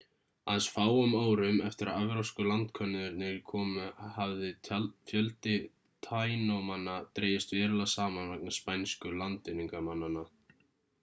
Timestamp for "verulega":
7.59-7.89